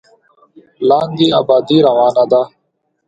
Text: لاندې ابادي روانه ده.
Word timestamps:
لاندې 0.89 1.27
ابادي 1.41 1.77
روانه 1.87 2.23
ده. 2.31 2.41